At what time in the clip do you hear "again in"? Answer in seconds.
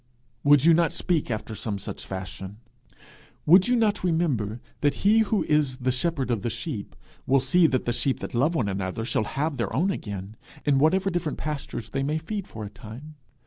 9.91-10.79